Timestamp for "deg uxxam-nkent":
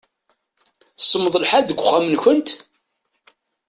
1.65-2.49